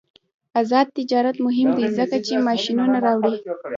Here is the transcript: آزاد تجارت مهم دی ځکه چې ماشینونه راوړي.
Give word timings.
آزاد 0.59 0.87
تجارت 0.97 1.37
مهم 1.45 1.69
دی 1.77 1.85
ځکه 1.97 2.17
چې 2.25 2.33
ماشینونه 2.47 2.97
راوړي. 3.05 3.37